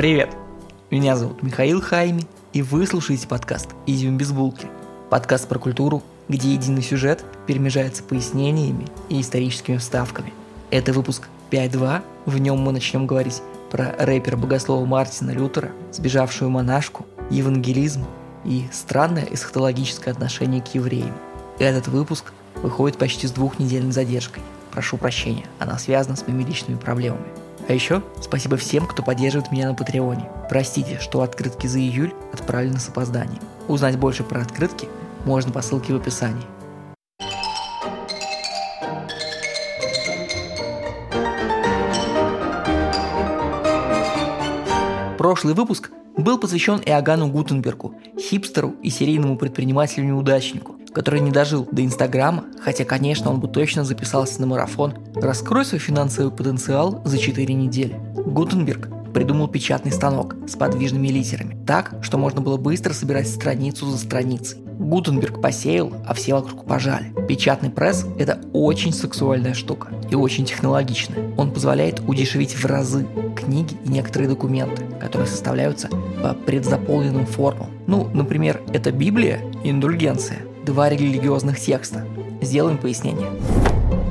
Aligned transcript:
Привет! 0.00 0.34
Меня 0.90 1.14
зовут 1.14 1.42
Михаил 1.42 1.82
Хайми, 1.82 2.22
и 2.54 2.62
вы 2.62 2.86
слушаете 2.86 3.28
подкаст 3.28 3.68
«Изюм 3.84 4.16
без 4.16 4.32
булки». 4.32 4.66
Подкаст 5.10 5.46
про 5.46 5.58
культуру, 5.58 6.02
где 6.26 6.54
единый 6.54 6.80
сюжет 6.80 7.22
перемежается 7.46 8.02
пояснениями 8.02 8.86
и 9.10 9.20
историческими 9.20 9.76
вставками. 9.76 10.32
Это 10.70 10.94
выпуск 10.94 11.28
5.2, 11.50 12.00
в 12.24 12.38
нем 12.38 12.60
мы 12.60 12.72
начнем 12.72 13.06
говорить 13.06 13.42
про 13.70 13.94
рэпера-богослова 13.98 14.86
Мартина 14.86 15.32
Лютера, 15.32 15.70
сбежавшую 15.92 16.48
монашку, 16.48 17.04
евангелизм 17.28 18.06
и 18.46 18.64
странное 18.72 19.28
эсхатологическое 19.30 20.14
отношение 20.14 20.62
к 20.62 20.74
евреям. 20.74 21.12
Этот 21.58 21.88
выпуск 21.88 22.32
выходит 22.62 22.96
почти 22.96 23.26
с 23.26 23.32
двухнедельной 23.32 23.92
задержкой. 23.92 24.42
Прошу 24.70 24.96
прощения, 24.96 25.44
она 25.58 25.78
связана 25.78 26.16
с 26.16 26.26
моими 26.26 26.42
личными 26.42 26.78
проблемами. 26.78 27.26
А 27.70 27.72
еще 27.72 28.02
спасибо 28.20 28.56
всем, 28.56 28.84
кто 28.84 29.00
поддерживает 29.04 29.52
меня 29.52 29.68
на 29.68 29.76
Патреоне. 29.76 30.28
Простите, 30.48 30.98
что 30.98 31.22
открытки 31.22 31.68
за 31.68 31.78
июль 31.78 32.12
отправлены 32.32 32.80
с 32.80 32.88
опозданием. 32.88 33.38
Узнать 33.68 33.96
больше 33.96 34.24
про 34.24 34.40
открытки 34.40 34.88
можно 35.24 35.52
по 35.52 35.62
ссылке 35.62 35.92
в 35.92 35.96
описании. 35.96 36.42
Прошлый 45.16 45.54
выпуск 45.54 45.92
был 46.16 46.38
посвящен 46.38 46.80
Иоганну 46.84 47.28
Гутенбергу, 47.28 47.94
хипстеру 48.18 48.74
и 48.82 48.90
серийному 48.90 49.38
предпринимателю-неудачнику, 49.38 50.74
который 50.94 51.20
не 51.20 51.30
дожил 51.30 51.68
до 51.70 51.84
Инстаграма, 51.84 52.44
хотя, 52.62 52.84
конечно, 52.84 53.30
он 53.30 53.40
бы 53.40 53.48
точно 53.48 53.84
записался 53.84 54.40
на 54.40 54.46
марафон 54.46 54.94
«Раскрой 55.14 55.64
свой 55.64 55.80
финансовый 55.80 56.30
потенциал 56.30 57.02
за 57.04 57.18
4 57.18 57.54
недели». 57.54 57.98
Гутенберг 58.14 58.88
придумал 59.12 59.48
печатный 59.48 59.92
станок 59.92 60.36
с 60.46 60.56
подвижными 60.56 61.08
литерами, 61.08 61.56
так, 61.66 61.94
что 62.02 62.18
можно 62.18 62.40
было 62.40 62.56
быстро 62.56 62.92
собирать 62.92 63.28
страницу 63.28 63.86
за 63.86 63.98
страницей. 63.98 64.58
Гутенберг 64.78 65.42
посеял, 65.42 65.92
а 66.06 66.14
все 66.14 66.34
вокруг 66.34 66.64
пожали. 66.64 67.12
Печатный 67.28 67.70
пресс– 67.70 68.06
это 68.18 68.40
очень 68.52 68.92
сексуальная 68.92 69.52
штука 69.52 69.88
и 70.10 70.14
очень 70.14 70.46
технологичная. 70.46 71.34
Он 71.36 71.52
позволяет 71.52 72.00
удешевить 72.00 72.54
в 72.54 72.64
разы 72.64 73.06
книги 73.36 73.76
и 73.84 73.90
некоторые 73.90 74.28
документы, 74.28 74.84
которые 74.98 75.28
составляются 75.28 75.88
по 76.22 76.32
предзаполненным 76.32 77.26
формам. 77.26 77.68
Ну, 77.86 78.08
например, 78.14 78.62
это 78.72 78.90
Библия 78.90 79.40
и 79.64 79.70
индульгенция, 79.70 80.38
два 80.70 80.88
религиозных 80.88 81.58
текста. 81.58 82.06
Сделаем 82.40 82.78
пояснение. 82.78 83.28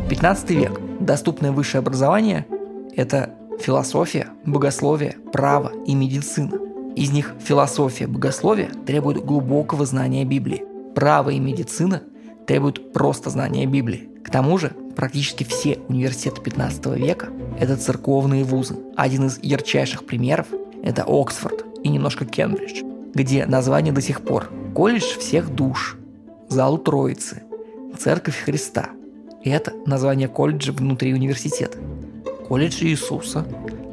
15 0.09 0.49
век. 0.51 0.81
Доступное 0.99 1.53
высшее 1.53 1.79
образование– 1.79 2.45
это 2.97 3.29
философия, 3.61 4.27
богословие, 4.45 5.15
право 5.31 5.71
и 5.85 5.95
медицина. 5.95 6.59
Из 6.97 7.11
них 7.11 7.33
философия, 7.39 8.07
богословие 8.07 8.71
требуют 8.85 9.23
глубокого 9.23 9.85
знания 9.85 10.25
Библии. 10.25 10.65
Право 10.95 11.29
и 11.29 11.39
медицина 11.39 12.03
требуют 12.45 12.91
просто 12.91 13.29
знания 13.29 13.65
Библии. 13.65 14.09
К 14.21 14.29
тому 14.29 14.57
же, 14.57 14.73
практически 14.97 15.45
все 15.45 15.79
университеты 15.87 16.41
15 16.41 16.87
века– 16.97 17.29
это 17.59 17.77
церковные 17.77 18.43
вузы. 18.43 18.75
Один 18.97 19.27
из 19.27 19.39
ярчайших 19.41 20.05
примеров– 20.05 20.47
это 20.83 21.05
Оксфорд 21.07 21.63
и 21.83 21.87
немножко 21.87 22.25
Кембридж, 22.25 22.83
где 23.13 23.45
название 23.45 23.93
до 23.93 24.01
сих 24.01 24.19
пор– 24.21 24.49
колледж 24.75 25.17
всех 25.19 25.49
душ, 25.55 25.98
зал 26.49 26.77
Троицы, 26.77 27.43
церковь 27.97 28.43
Христа. 28.43 28.89
И 29.43 29.49
это 29.49 29.73
название 29.85 30.27
колледжа 30.27 30.73
внутри 30.73 31.13
университета. 31.13 31.77
Колледж 32.47 32.83
Иисуса, 32.83 33.45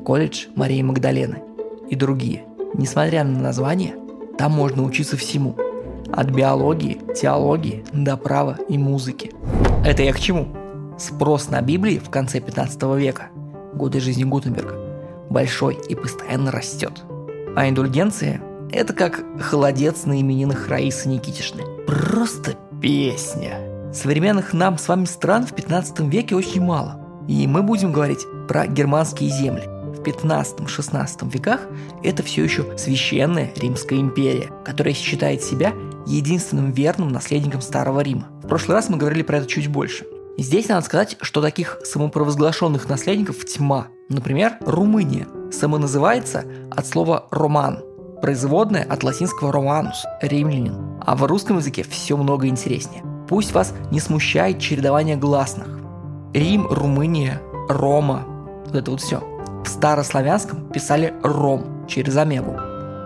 колледж 0.04 0.46
Марии 0.56 0.82
Магдалены 0.82 1.42
и 1.88 1.94
другие– 1.94 2.44
Несмотря 2.78 3.24
на 3.24 3.38
название, 3.38 3.94
там 4.36 4.52
можно 4.52 4.82
учиться 4.82 5.16
всему. 5.16 5.56
От 6.12 6.28
биологии, 6.28 7.00
теологии 7.14 7.84
до 7.92 8.18
права 8.18 8.58
и 8.68 8.76
музыки. 8.76 9.32
Это 9.84 10.02
я 10.02 10.12
к 10.12 10.20
чему? 10.20 10.48
Спрос 10.98 11.48
на 11.48 11.62
Библии 11.62 11.98
в 11.98 12.10
конце 12.10 12.40
15 12.40 12.82
века, 12.98 13.28
годы 13.72 14.00
жизни 14.00 14.24
Гутенберга, 14.24 14.74
большой 15.30 15.78
и 15.88 15.94
постоянно 15.94 16.50
растет. 16.50 17.02
А 17.56 17.66
индульгенция– 17.66 18.42
это 18.72 18.92
как 18.92 19.24
холодец 19.40 20.04
на 20.04 20.20
именинах 20.20 20.68
Раисы 20.68 21.08
Никитишны. 21.08 21.62
Просто 21.86 22.56
песня. 22.82 23.92
Современных 23.92 24.52
нам 24.52 24.76
с 24.78 24.88
вами 24.88 25.04
стран 25.04 25.46
в 25.46 25.54
15 25.54 26.00
веке 26.00 26.34
очень 26.34 26.62
мало. 26.62 27.00
И 27.28 27.46
мы 27.46 27.62
будем 27.62 27.92
говорить 27.92 28.26
про 28.48 28.66
германские 28.66 29.30
земли. 29.30 29.64
15-16 30.06 31.30
веках 31.30 31.60
это 32.04 32.22
все 32.22 32.44
еще 32.44 32.76
священная 32.78 33.50
Римская 33.56 33.98
империя, 33.98 34.50
которая 34.64 34.94
считает 34.94 35.42
себя 35.42 35.72
единственным 36.06 36.70
верным 36.70 37.08
наследником 37.08 37.60
Старого 37.60 38.00
Рима. 38.00 38.28
В 38.42 38.46
прошлый 38.46 38.76
раз 38.76 38.88
мы 38.88 38.96
говорили 38.96 39.22
про 39.22 39.38
это 39.38 39.46
чуть 39.46 39.68
больше. 39.68 40.06
Здесь 40.38 40.68
надо 40.68 40.84
сказать, 40.84 41.16
что 41.20 41.40
таких 41.40 41.80
самопровозглашенных 41.82 42.88
наследников 42.88 43.44
тьма. 43.44 43.88
Например, 44.08 44.58
Румыния 44.60 45.26
самоназывается 45.50 46.44
от 46.70 46.86
слова 46.86 47.26
«роман», 47.30 47.80
производное 48.20 48.82
от 48.82 49.02
латинского 49.02 49.52
«романус»– 49.52 50.04
«римлянин». 50.22 51.00
А 51.04 51.16
в 51.16 51.24
русском 51.24 51.58
языке 51.58 51.84
все 51.88 52.16
много 52.16 52.46
интереснее. 52.46 53.02
Пусть 53.28 53.52
вас 53.52 53.72
не 53.90 54.00
смущает 54.00 54.58
чередование 54.58 55.16
гласных. 55.16 55.68
Рим, 56.32 56.66
Румыния, 56.68 57.40
Рома– 57.68 58.24
вот 58.66 58.74
это 58.74 58.90
вот 58.90 59.00
все– 59.00 59.22
в 59.66 59.68
старославянском 59.68 60.68
писали 60.68 61.12
«ром» 61.24 61.86
через 61.88 62.16
омегу. 62.16 62.56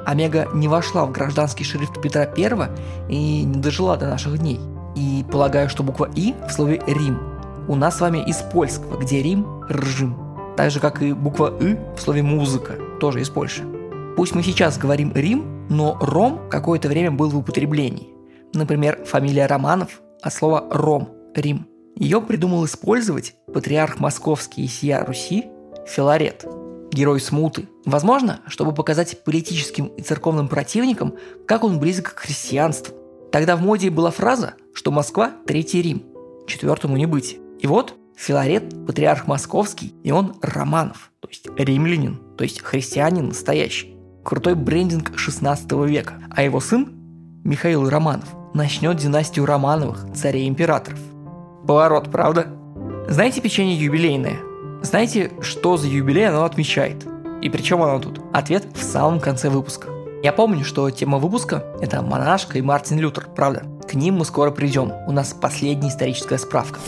Омега 0.04 0.46
не 0.52 0.68
вошла 0.68 1.06
в 1.06 1.12
гражданский 1.12 1.64
шрифт 1.64 2.02
Петра 2.02 2.28
I 2.36 2.68
и 3.08 3.44
не 3.44 3.60
дожила 3.60 3.96
до 3.96 4.06
наших 4.06 4.38
дней. 4.38 4.60
И 4.94 5.24
полагаю, 5.32 5.70
что 5.70 5.82
буква 5.82 6.10
«и» 6.14 6.34
в 6.46 6.52
слове 6.52 6.82
«рим» 6.86 7.18
у 7.66 7.76
нас 7.76 7.96
с 7.96 8.00
вами 8.00 8.18
из 8.18 8.36
польского, 8.36 8.98
где 8.98 9.22
«рим»– 9.22 9.64
«ржим». 9.70 10.16
Так 10.56 10.70
же, 10.70 10.80
как 10.80 11.00
и 11.00 11.14
буква 11.14 11.50
«ы» 11.60 11.78
в 11.96 12.00
слове 12.00 12.22
«музыка», 12.22 12.74
тоже 13.00 13.22
из 13.22 13.30
Польши. 13.30 13.79
Пусть 14.20 14.34
мы 14.34 14.42
сейчас 14.42 14.76
говорим 14.76 15.12
«рим», 15.14 15.66
но 15.70 15.96
«ром» 15.98 16.50
какое-то 16.50 16.88
время 16.88 17.10
был 17.10 17.30
в 17.30 17.38
употреблении. 17.38 18.10
Например, 18.52 19.02
фамилия 19.06 19.46
Романов 19.46 20.02
от 20.20 20.34
слова 20.34 20.66
«ром»– 20.70 21.08
«рим». 21.34 21.66
Ее 21.96 22.20
придумал 22.20 22.66
использовать 22.66 23.32
патриарх 23.50 23.98
московский 23.98 24.62
и 24.62 24.68
сия 24.68 25.02
Руси 25.06 25.46
Филарет, 25.86 26.44
герой 26.92 27.18
смуты. 27.18 27.66
Возможно, 27.86 28.40
чтобы 28.46 28.74
показать 28.74 29.24
политическим 29.24 29.86
и 29.86 30.02
церковным 30.02 30.48
противникам, 30.48 31.14
как 31.46 31.64
он 31.64 31.80
близок 31.80 32.12
к 32.12 32.18
христианству. 32.18 32.94
Тогда 33.32 33.56
в 33.56 33.62
моде 33.62 33.88
была 33.88 34.10
фраза, 34.10 34.52
что 34.74 34.90
Москва– 34.90 35.32
Третий 35.46 35.80
Рим, 35.80 36.04
четвертому 36.46 36.98
не 36.98 37.06
быть. 37.06 37.38
И 37.58 37.66
вот 37.66 37.94
Филарет– 38.18 38.68
патриарх 38.86 39.26
московский, 39.26 39.94
и 40.04 40.10
он 40.10 40.36
Романов, 40.42 41.10
то 41.20 41.28
есть 41.30 41.48
римлянин, 41.56 42.20
то 42.36 42.44
есть 42.44 42.60
христианин 42.60 43.28
настоящий. 43.28 43.96
Крутой 44.24 44.54
брендинг 44.54 45.18
16 45.18 45.72
века. 45.86 46.14
А 46.30 46.42
его 46.42 46.60
сын, 46.60 46.92
Михаил 47.42 47.88
Романов, 47.88 48.28
начнет 48.54 48.96
династию 48.96 49.46
Романовых, 49.46 50.06
царей-императоров. 50.14 50.98
Поворот, 51.66 52.10
правда? 52.10 52.46
Знаете 53.08 53.40
печенье 53.40 53.76
юбилейное? 53.76 54.38
Знаете, 54.82 55.32
что 55.40 55.76
за 55.76 55.88
юбилей 55.88 56.28
оно 56.28 56.44
отмечает? 56.44 57.06
И 57.42 57.48
при 57.48 57.62
чем 57.62 57.82
оно 57.82 57.98
тут? 57.98 58.20
Ответ 58.32 58.66
в 58.74 58.82
самом 58.82 59.20
конце 59.20 59.48
выпуска. 59.48 59.88
Я 60.22 60.32
помню, 60.34 60.64
что 60.64 60.90
тема 60.90 61.18
выпуска– 61.18 61.64
это 61.80 62.02
монашка 62.02 62.58
и 62.58 62.62
Мартин 62.62 62.98
Лютер, 62.98 63.28
правда? 63.34 63.62
К 63.88 63.94
ним 63.94 64.18
мы 64.18 64.26
скоро 64.26 64.50
придем, 64.50 64.92
у 65.06 65.12
нас 65.12 65.32
последняя 65.32 65.88
историческая 65.88 66.38
справка. 66.38 66.78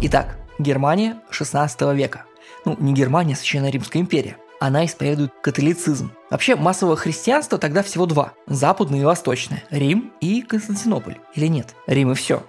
Итак, 0.00 0.38
Германия 0.58 1.16
16 1.30 1.94
века. 1.94 2.24
Ну, 2.64 2.76
не 2.80 2.94
Германия, 2.94 3.34
а 3.34 3.36
Священная 3.36 3.70
Римская 3.70 4.00
империя. 4.00 4.38
Она 4.58 4.86
исповедует 4.86 5.32
католицизм. 5.42 6.12
Вообще, 6.30 6.56
массового 6.56 6.96
христианства 6.96 7.58
тогда 7.58 7.82
всего 7.82 8.06
два. 8.06 8.32
Западное 8.46 9.00
и 9.00 9.04
восточное. 9.04 9.64
Рим 9.70 10.12
и 10.20 10.40
Константинополь. 10.42 11.18
Или 11.34 11.46
нет? 11.46 11.74
Рим 11.86 12.12
и 12.12 12.14
все. 12.14 12.42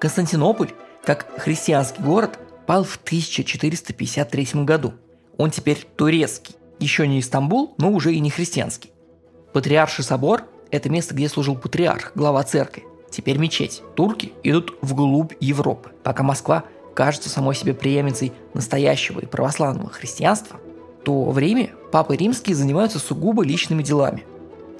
Константинополь, 0.00 0.70
как 1.04 1.26
христианский 1.38 2.02
город, 2.02 2.38
пал 2.66 2.84
в 2.84 2.96
1453 2.96 4.64
году. 4.64 4.94
Он 5.36 5.50
теперь 5.50 5.86
турецкий. 5.96 6.56
Еще 6.78 7.06
не 7.06 7.20
Истамбул, 7.20 7.74
но 7.76 7.90
уже 7.90 8.14
и 8.14 8.20
не 8.20 8.30
христианский. 8.30 8.90
Патриарший 9.52 10.04
собор– 10.04 10.44
это 10.70 10.88
место, 10.88 11.14
где 11.14 11.28
служил 11.28 11.56
патриарх, 11.56 12.12
глава 12.14 12.42
церкви. 12.42 12.84
Теперь 13.10 13.36
мечеть. 13.36 13.82
Турки 13.96 14.32
идут 14.42 14.78
вглубь 14.80 15.32
Европы. 15.40 15.90
Пока 16.02 16.22
Москва 16.22 16.64
кажется 16.94 17.28
самой 17.28 17.54
себе 17.54 17.74
преемницей 17.74 18.32
настоящего 18.54 19.20
и 19.20 19.26
православного 19.26 19.90
христианства, 19.90 20.58
то 21.04 21.24
в 21.24 21.38
Риме 21.38 21.70
папы 21.92 22.16
римские 22.16 22.56
занимаются 22.56 22.98
сугубо 22.98 23.42
личными 23.42 23.82
делами. 23.82 24.24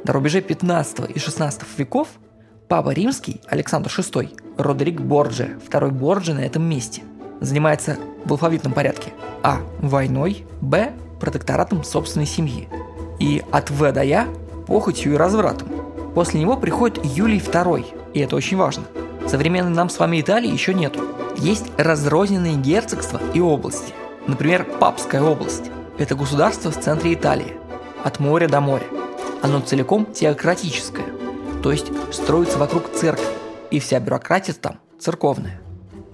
На 0.04 0.12
рубеже 0.12 0.40
15 0.40 1.10
и 1.14 1.18
16 1.18 1.62
веков 1.76 2.08
папа 2.68 2.90
римский 2.90 3.40
Александр 3.48 3.90
VI, 3.90 4.30
Родерик 4.56 5.00
Борджи, 5.00 5.58
второй 5.64 5.90
Борджи 5.90 6.34
на 6.34 6.40
этом 6.40 6.62
месте– 6.62 7.02
занимается 7.40 7.98
в 8.24 8.32
алфавитном 8.32 8.72
порядке. 8.72 9.12
А. 9.42 9.58
Войной. 9.80 10.44
Б. 10.60 10.92
Протекторатом 11.18 11.84
собственной 11.84 12.26
семьи. 12.26 12.68
и 13.18 13.42
от 13.50 13.70
В 13.70 13.92
до 13.92 14.02
Я 14.02 14.28
похотью 14.66 15.14
и 15.14 15.16
развратом. 15.16 15.68
После 16.14 16.40
него 16.40 16.56
приходит 16.56 17.04
Юлий 17.04 17.38
II, 17.38 17.84
и 18.14 18.20
это 18.20 18.36
очень 18.36 18.56
важно. 18.56 18.84
Современной 19.26 19.70
нам 19.70 19.90
с 19.90 19.98
вами 19.98 20.20
Италии 20.20 20.50
еще 20.50 20.72
нету. 20.72 21.00
Есть 21.36 21.66
разрозненные 21.76 22.56
герцогства 22.56 23.20
и 23.34 23.40
области. 23.40 23.92
Например, 24.26 24.64
Папская 24.64 25.22
область. 25.22 25.70
Это 26.00 26.14
государство 26.14 26.70
в 26.70 26.80
центре 26.80 27.12
Италии, 27.12 27.58
от 28.02 28.20
моря 28.20 28.48
до 28.48 28.62
моря. 28.62 28.86
Оно 29.42 29.60
целиком 29.60 30.06
теократическое, 30.06 31.04
то 31.62 31.70
есть 31.70 31.88
строится 32.10 32.58
вокруг 32.58 32.90
церкви, 32.90 33.26
и 33.70 33.80
вся 33.80 34.00
бюрократия 34.00 34.54
там 34.54 34.80
церковная. 34.98 35.60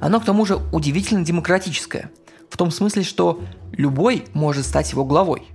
Оно 0.00 0.19
к 0.19 0.25
тому 0.25 0.44
же 0.44 0.59
удивительно 0.73 1.25
демократическое, 1.25 2.11
в 2.50 2.56
том 2.56 2.73
смысле, 2.73 3.05
что 3.05 3.41
любой 3.71 4.25
может 4.33 4.67
стать 4.67 4.91
его 4.91 5.05
главой. 5.05 5.47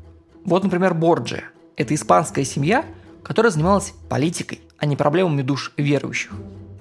Вот, 0.46 0.64
например, 0.64 0.94
Борджия. 0.94 1.44
Это 1.76 1.94
испанская 1.94 2.46
семья, 2.46 2.86
которая 3.24 3.52
занималась 3.52 3.94
политикой, 4.08 4.62
а 4.78 4.86
не 4.86 4.96
проблемами 4.96 5.42
душ 5.42 5.74
верующих. 5.76 6.32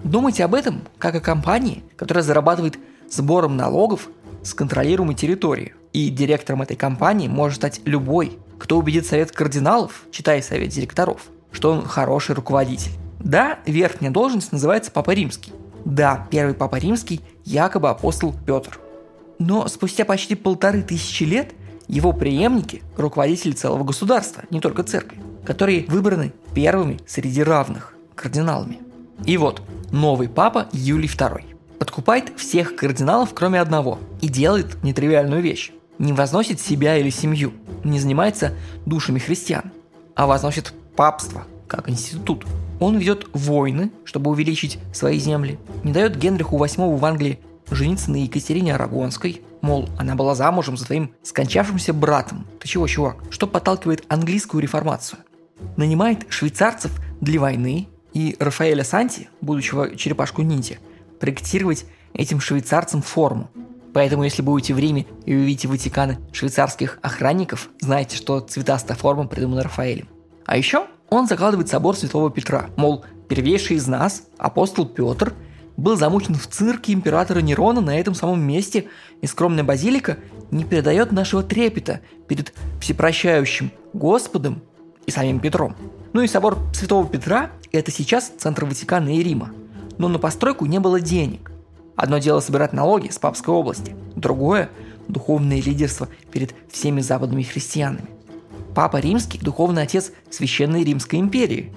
Думайте 0.04 0.44
об 0.44 0.54
этом 0.54 0.82
как 0.98 1.16
о 1.16 1.20
компании, 1.20 1.82
которая 1.96 2.22
зарабатывает 2.22 2.78
сбором 3.10 3.56
налогов 3.56 4.08
с 4.44 4.54
контролируемой 4.54 5.16
территории. 5.16 5.74
И 5.92 6.08
директором 6.10 6.62
этой 6.62 6.76
компании 6.76 7.28
может 7.28 7.56
стать 7.56 7.80
любой, 7.84 8.38
кто 8.58 8.78
убедит 8.78 9.06
совет 9.06 9.32
кардиналов, 9.32 10.04
читая 10.12 10.40
совет 10.42 10.68
директоров, 10.68 11.22
что 11.50 11.72
он 11.72 11.84
хороший 11.84 12.34
руководитель. 12.34 12.92
Да, 13.18 13.58
верхняя 13.66 14.12
должность 14.12 14.52
называется 14.52 14.90
Папа 14.90 15.10
Римский. 15.10 15.52
Да, 15.84 16.26
первый 16.30 16.54
Папа 16.54 16.76
Римский 16.76 17.20
якобы 17.44 17.90
апостол 17.90 18.34
Петр. 18.46 18.78
Но 19.38 19.66
спустя 19.68 20.04
почти 20.04 20.34
полторы 20.34 20.82
тысячи 20.82 21.24
лет 21.24 21.52
его 21.88 22.12
преемники– 22.12 22.82
руководители 22.96 23.52
целого 23.52 23.82
государства, 23.82 24.44
не 24.50 24.60
только 24.60 24.84
церкви, 24.84 25.18
которые 25.44 25.86
выбраны 25.88 26.32
первыми 26.54 27.00
среди 27.06 27.42
равных– 27.42 27.94
кардиналами. 28.14 28.78
И 29.24 29.36
вот, 29.36 29.62
новый 29.90 30.28
папа 30.28 30.68
Юлий 30.72 31.08
II 31.08 31.42
подкупает 31.78 32.32
всех 32.38 32.76
кардиналов, 32.76 33.30
кроме 33.34 33.60
одного, 33.60 33.98
и 34.20 34.28
делает 34.28 34.82
нетривиальную 34.84 35.42
вещь. 35.42 35.72
Не 36.00 36.14
возносит 36.14 36.62
себя 36.62 36.96
или 36.96 37.10
семью, 37.10 37.52
не 37.84 38.00
занимается 38.00 38.54
душами 38.86 39.18
христиан, 39.18 39.70
а 40.14 40.26
возносит 40.26 40.72
папство, 40.96 41.44
как 41.68 41.90
институт. 41.90 42.46
Он 42.80 42.96
ведет 42.96 43.26
войны, 43.34 43.92
чтобы 44.04 44.30
увеличить 44.30 44.78
свои 44.94 45.18
земли, 45.18 45.58
не 45.84 45.92
дает 45.92 46.16
Генриху 46.16 46.56
VIII 46.56 46.96
в 46.96 47.04
Англии 47.04 47.38
жениться 47.70 48.10
на 48.10 48.16
Екатерине 48.16 48.76
Арагонской, 48.76 49.42
мол, 49.60 49.90
она 49.98 50.14
была 50.14 50.34
замужем 50.34 50.78
за 50.78 50.86
твоим 50.86 51.12
скончавшимся 51.22 51.92
братом. 51.92 52.46
Ты 52.60 52.66
чего, 52.66 52.86
чувак? 52.86 53.18
Что 53.28 53.46
подталкивает 53.46 54.02
английскую 54.08 54.62
реформацию? 54.62 55.18
Нанимает 55.76 56.24
швейцарцев 56.30 56.98
для 57.20 57.38
войны 57.38 57.88
и 58.14 58.36
Рафаэля 58.40 58.84
Санти, 58.84 59.28
будущего 59.42 59.94
черепашку 59.94 60.40
ниндзя, 60.40 60.78
проектировать 61.20 61.84
этим 62.14 62.40
швейцарцам 62.40 63.02
форму. 63.02 63.50
Поэтому, 63.92 64.24
если 64.24 64.42
будете 64.42 64.74
в 64.74 64.78
Риме 64.78 65.06
и 65.24 65.34
увидите 65.34 65.68
Ватиканы 65.68 66.18
швейцарских 66.32 66.98
охранников, 67.02 67.70
знайте, 67.80 68.16
что 68.16 68.40
цветастая 68.40 68.96
форма 68.96 69.26
придумана 69.26 69.62
Рафаэлем. 69.62 70.08
А 70.46 70.56
еще 70.56 70.86
он 71.08 71.26
закладывает 71.26 71.68
собор 71.68 71.96
Святого 71.96 72.30
Петра, 72.30 72.70
мол, 72.76 73.04
первейший 73.28 73.76
из 73.76 73.86
нас, 73.86 74.24
апостол 74.38 74.86
Петр, 74.86 75.34
был 75.76 75.96
замучен 75.96 76.34
в 76.34 76.46
цирке 76.46 76.92
императора 76.92 77.40
Нерона 77.40 77.80
на 77.80 77.98
этом 77.98 78.14
самом 78.14 78.42
месте, 78.42 78.88
и 79.22 79.26
скромная 79.26 79.64
базилика 79.64 80.18
не 80.50 80.64
передает 80.64 81.10
нашего 81.10 81.42
трепета 81.42 82.00
перед 82.28 82.52
всепрощающим 82.80 83.72
Господом 83.92 84.62
и 85.06 85.10
самим 85.10 85.40
Петром. 85.40 85.74
Ну 86.12 86.22
и 86.22 86.26
собор 86.26 86.58
Святого 86.72 87.08
Петра– 87.08 87.50
это 87.72 87.90
сейчас 87.90 88.32
центр 88.38 88.64
Ватикана 88.64 89.14
и 89.16 89.22
Рима. 89.22 89.52
Но 89.98 90.08
на 90.08 90.18
постройку 90.18 90.66
не 90.66 90.78
было 90.80 91.00
денег. 91.00 91.49
Одно 92.00 92.16
дело 92.16 92.40
собирать 92.40 92.72
налоги 92.72 93.10
с 93.10 93.18
Папской 93.18 93.54
области, 93.54 93.94
другое– 94.16 94.70
духовное 95.08 95.60
лидерство 95.60 96.08
перед 96.32 96.54
всеми 96.72 97.02
западными 97.02 97.42
христианами. 97.42 98.08
Папа 98.74 98.96
Римский– 98.96 99.38
духовный 99.42 99.82
отец 99.82 100.10
Священной 100.30 100.82
Римской 100.82 101.18
империи 101.18 101.74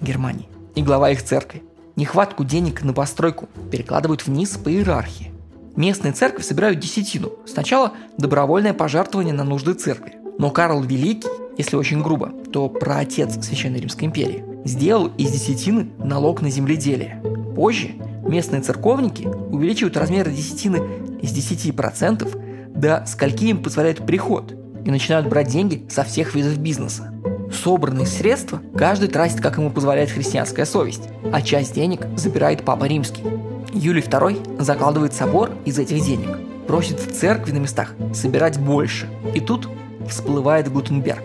Германии 0.00 0.48
и 0.74 0.82
глава 0.82 1.10
их 1.10 1.22
церкви. 1.22 1.62
Нехватку 1.94 2.42
денег 2.42 2.84
на 2.84 2.94
постройку 2.94 3.50
перекладывают 3.70 4.26
вниз 4.26 4.56
по 4.56 4.72
иерархии. 4.72 5.30
Местные 5.76 6.14
церкви 6.14 6.40
собирают 6.40 6.80
десятину. 6.80 7.32
Сначала 7.44 7.92
добровольное 8.16 8.72
пожертвование 8.72 9.34
на 9.34 9.44
нужды 9.44 9.74
церкви. 9.74 10.14
Но 10.38 10.50
Карл 10.50 10.80
Великий, 10.80 11.28
если 11.58 11.76
очень 11.76 12.02
грубо, 12.02 12.32
то 12.50 12.70
праотец 12.70 13.44
Священной 13.44 13.80
Римской 13.80 14.06
империи, 14.06 14.42
сделал 14.64 15.08
из 15.18 15.32
десятины 15.32 15.90
налог 15.98 16.40
на 16.40 16.48
земледелие. 16.48 17.22
Позже 17.54 17.96
местные 18.28 18.62
церковники 18.62 19.24
увеличивают 19.24 19.96
размеры 19.96 20.30
десятины 20.30 20.82
из 21.22 21.32
10% 21.32 22.74
до 22.74 23.04
скольки 23.06 23.46
им 23.46 23.62
позволяет 23.62 24.04
приход– 24.06 24.54
и 24.86 24.90
начинают 24.90 25.26
брать 25.26 25.48
деньги 25.48 25.84
со 25.90 26.04
всех 26.04 26.34
видов 26.34 26.58
бизнеса. 26.58 27.12
Собранные 27.52 28.06
средства 28.06 28.62
каждый 28.76 29.08
тратит, 29.08 29.40
как 29.40 29.58
ему 29.58 29.70
позволяет 29.70 30.10
христианская 30.10 30.64
совесть, 30.64 31.08
а 31.32 31.42
часть 31.42 31.74
денег 31.74 32.06
забирает 32.16 32.64
Папа 32.64 32.84
Римский. 32.84 33.24
Юлий 33.72 34.00
II 34.00 34.62
закладывает 34.62 35.12
собор 35.12 35.50
из 35.64 35.78
этих 35.78 36.04
денег, 36.04 36.38
просит 36.68 37.00
в 37.00 37.12
церкви 37.12 37.50
на 37.50 37.58
местах 37.58 37.94
собирать 38.14 38.60
больше. 38.60 39.08
И 39.34 39.40
тут 39.40 39.68
всплывает 40.08 40.72
Гутенберг. 40.72 41.24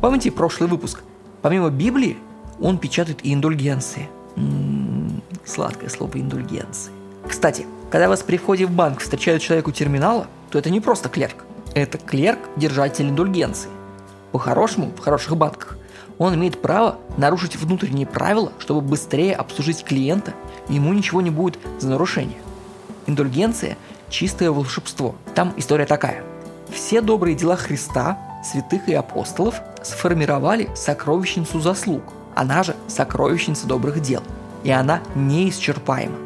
Помните 0.00 0.30
прошлый 0.30 0.68
выпуск? 0.68 1.02
Помимо 1.42 1.68
Библии, 1.68 2.16
он 2.58 2.78
печатает 2.78 3.18
и 3.22 3.34
индульгенции. 3.34 4.08
Сладкое 5.46 5.88
слово 5.88 6.18
индульгенции. 6.20 6.92
Кстати, 7.28 7.66
когда 7.90 8.08
вас 8.08 8.22
при 8.22 8.36
входе 8.36 8.66
в 8.66 8.70
банк 8.70 9.00
встречают 9.00 9.42
человек 9.42 9.68
у 9.68 9.72
терминала, 9.72 10.26
то 10.50 10.58
это 10.58 10.70
не 10.70 10.80
просто 10.80 11.08
клерк. 11.08 11.44
Это 11.74 11.98
клерк, 11.98 12.38
держатель 12.56 13.08
индульгенции. 13.08 13.70
По-хорошему, 14.32 14.92
в 14.96 15.00
хороших 15.00 15.36
банках, 15.36 15.78
он 16.18 16.34
имеет 16.34 16.60
право 16.60 16.98
нарушить 17.16 17.56
внутренние 17.56 18.06
правила, 18.06 18.52
чтобы 18.58 18.80
быстрее 18.80 19.34
обслужить 19.34 19.84
клиента, 19.84 20.32
и 20.68 20.74
ему 20.74 20.92
ничего 20.92 21.20
не 21.20 21.30
будет 21.30 21.58
за 21.78 21.88
нарушение. 21.88 22.38
Индульгенция– 23.06 23.76
чистое 24.08 24.50
волшебство. 24.50 25.16
Там 25.34 25.52
история 25.56 25.86
такая. 25.86 26.22
Все 26.72 27.00
добрые 27.00 27.36
дела 27.36 27.56
Христа, 27.56 28.18
святых 28.44 28.88
и 28.88 28.94
апостолов 28.94 29.60
сформировали 29.82 30.68
сокровищницу 30.74 31.60
заслуг. 31.60 32.02
Она 32.34 32.62
же 32.62 32.74
сокровищница 32.88 33.66
добрых 33.66 34.00
дел. 34.00 34.22
И 34.64 34.70
она 34.70 35.00
неисчерпаема. 35.14 36.16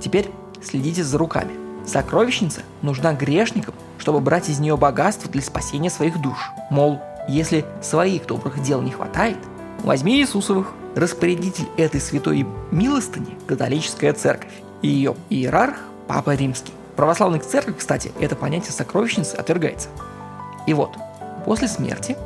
Теперь 0.00 0.30
следите 0.62 1.02
за 1.02 1.16
руками. 1.16 1.52
Сокровищница 1.86 2.62
нужна 2.82 3.14
грешникам, 3.14 3.74
чтобы 3.98 4.20
брать 4.20 4.48
из 4.48 4.58
нее 4.58 4.76
богатство 4.76 5.30
для 5.30 5.42
спасения 5.42 5.90
своих 5.90 6.20
душ. 6.20 6.50
Мол, 6.70 7.00
если 7.28 7.64
своих 7.80 8.26
добрых 8.26 8.62
дел 8.62 8.82
не 8.82 8.90
хватает, 8.90 9.38
возьми 9.82 10.20
Иисусовых. 10.20 10.72
Распорядитель 10.94 11.66
этой 11.76 12.00
святой 12.00 12.46
милостыни– 12.70 13.36
католическая 13.48 14.12
церковь, 14.12 14.52
и 14.80 14.86
ее 14.86 15.16
иерарх– 15.28 15.76
Папа 16.06 16.36
Римский. 16.36 16.72
В 16.92 16.96
православных 16.96 17.44
церквях, 17.44 17.78
кстати, 17.78 18.12
это 18.20 18.36
понятие 18.36 18.70
сокровищницы 18.70 19.34
отвергается. 19.34 19.88
И 20.68 20.74
вот, 20.74 20.92
после 21.44 21.66
смерти 21.66 22.16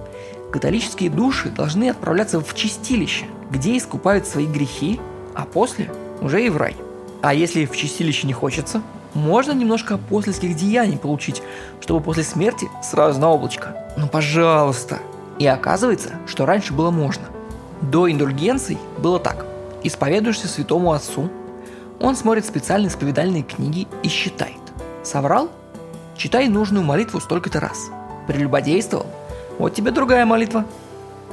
католические 0.53 1.09
души 1.09 1.49
должны 1.49 1.89
отправляться 1.89 2.41
в 2.41 2.55
чистилище, 2.55 3.25
где 3.51 3.79
искупают 3.79 4.27
свои 4.27 4.47
грехи, 4.47 5.01
а 5.35 5.45
после 5.45 5.91
уже 6.21 6.45
и 6.45 6.51
в 6.51 6.57
рай. 6.57 6.77
А 7.23 7.35
если 7.35 7.67
в 7.67 7.77
чистилище 7.77 8.27
не 8.27 8.33
хочется, 8.33 8.83
можно 9.15 9.53
немножко 9.53 9.95
апостольских 9.95 10.55
деяний 10.55 10.99
получить, 10.99 11.43
чтобы 11.81 12.01
после 12.01 12.23
смерти 12.23 12.69
сразу 12.83 13.21
на 13.21 13.31
облачко. 13.31 13.77
Ну 13.97 14.07
пожалуйста. 14.07 14.99
И 15.39 15.47
оказывается, 15.47 16.15
что 16.27 16.47
раньше 16.47 16.73
было 16.73 16.91
можно. 16.91 17.25
До 17.81 18.11
индульгенций 18.11 18.79
было 18.99 19.19
так. 19.19 19.47
Исповедуешься 19.83 20.49
святому 20.49 20.93
отцу, 20.93 21.31
он 22.01 22.15
смотрит 22.15 22.45
специальные 22.45 22.89
исповедальные 22.89 23.43
книги 23.43 23.89
и 24.03 24.09
считает. 24.09 24.57
Соврал? 25.03 25.51
Читай 26.17 26.49
нужную 26.49 26.85
молитву 26.85 27.21
столько-то 27.21 27.61
раз. 27.61 27.91
Прелюбодействовал? 28.27 29.07
Вот 29.59 29.75
тебе 29.75 29.91
другая 29.91 30.25
молитва. 30.25 30.65